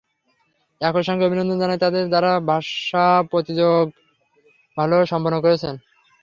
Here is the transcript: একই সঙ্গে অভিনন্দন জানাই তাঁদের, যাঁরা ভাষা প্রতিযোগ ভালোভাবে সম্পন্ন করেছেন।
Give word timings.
একই 0.81 1.03
সঙ্গে 1.07 1.25
অভিনন্দন 1.25 1.57
জানাই 1.61 1.81
তাঁদের, 1.83 2.05
যাঁরা 2.13 2.31
ভাষা 2.51 3.05
প্রতিযোগ 3.31 3.83
ভালোভাবে 4.77 5.11
সম্পন্ন 5.11 5.37
করেছেন। 5.41 5.73